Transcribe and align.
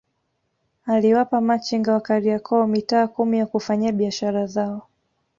Aliwapa 0.85 1.41
machinga 1.41 1.93
wa 1.93 1.99
Kariakoo 2.01 2.67
mitaa 2.67 3.07
kumi 3.07 3.37
ya 3.37 3.45
kufanyia 3.45 3.91
biashara 3.91 4.45
zao 4.45 4.87